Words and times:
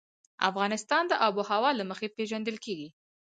افغانستان 0.49 1.03
د 1.07 1.13
آب 1.25 1.33
وهوا 1.37 1.71
له 1.79 1.83
مخې 1.91 2.07
پېژندل 2.17 2.57
کېږي. 2.65 2.89